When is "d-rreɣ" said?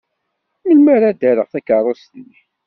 1.11-1.47